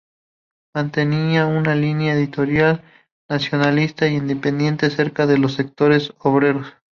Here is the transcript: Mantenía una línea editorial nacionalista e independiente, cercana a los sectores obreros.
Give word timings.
Mantenía 0.73 1.45
una 1.45 1.75
línea 1.75 2.15
editorial 2.15 2.81
nacionalista 3.29 4.07
e 4.07 4.13
independiente, 4.13 4.89
cercana 4.89 5.33
a 5.33 5.37
los 5.37 5.53
sectores 5.53 6.11
obreros. 6.17 6.73